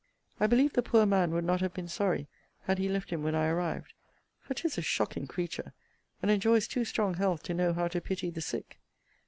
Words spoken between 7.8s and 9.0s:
to pity the sick.